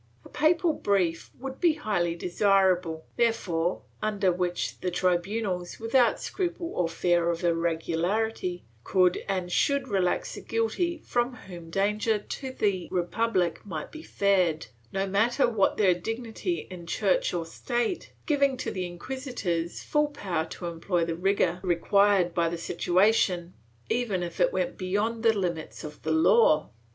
[0.25, 6.89] A papal brief would be highly desirable, therefore, imder which the tribunals, without scruple or
[6.89, 13.63] fear of irregularity, could and should relax the guilty from whom danger to the republic
[13.63, 18.87] might be feared, no matter what their dignity in Church or State, giving to the
[18.87, 23.53] inquisitors full power to employ the rigor required by the situation,
[23.87, 26.71] even if it went beyond the limits of the law.